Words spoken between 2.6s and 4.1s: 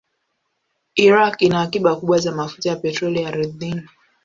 ya petroli ardhini.